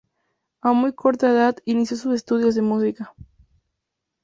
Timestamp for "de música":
2.55-3.13